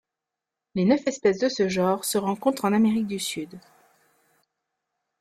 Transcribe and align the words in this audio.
Les 0.73 0.83
neuf 0.83 1.05
espèces 1.05 1.37
de 1.37 1.47
ce 1.47 1.69
genre 1.69 2.05
se 2.05 2.17
rencontrent 2.17 2.65
en 2.65 2.73
Amérique 2.73 3.05
du 3.05 3.19
Sud. 3.19 3.59